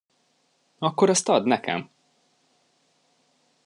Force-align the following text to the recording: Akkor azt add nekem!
Akkor 0.79 1.09
azt 1.09 1.29
add 1.29 1.45
nekem! 1.47 1.89